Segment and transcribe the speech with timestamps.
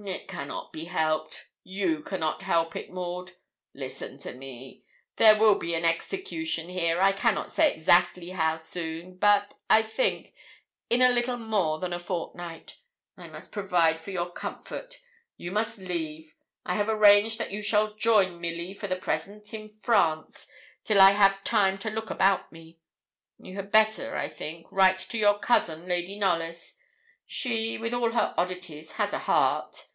[0.00, 3.32] 'It cannot be helped you cannot help it, Maud.
[3.74, 4.84] Listen to me.
[5.16, 10.34] There will be an execution here, I cannot say exactly how soon, but, I think,
[10.88, 12.76] in a little more than a fortnight.
[13.16, 15.00] I must provide for your comfort.
[15.36, 16.32] You must leave.
[16.64, 20.46] I have arranged that you shall join Milly, for the present, in France,
[20.84, 22.78] till I have time to look about me.
[23.40, 26.76] You had better, I think, write to your cousin, Lady Knollys.
[27.30, 29.88] She, with all her oddities, has a heart.